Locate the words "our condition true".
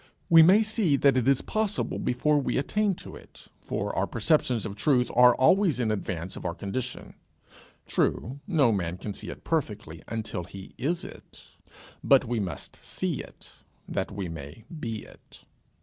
6.43-8.39